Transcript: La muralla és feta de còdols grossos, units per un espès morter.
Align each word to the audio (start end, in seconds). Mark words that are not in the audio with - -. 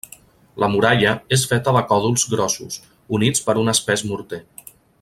La 0.61 0.69
muralla 0.75 1.11
és 1.37 1.43
feta 1.51 1.73
de 1.75 1.83
còdols 1.91 2.25
grossos, 2.31 2.79
units 3.19 3.45
per 3.51 3.57
un 3.65 3.73
espès 3.75 4.05
morter. 4.13 4.41